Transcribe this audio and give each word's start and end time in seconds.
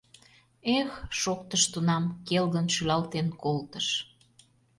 —Эх!— 0.77 0.91
шоктыш 1.19 1.63
тунам, 1.71 2.03
келгын 2.27 2.67
шӱлалтен 2.75 3.27
колтыш. 3.43 3.87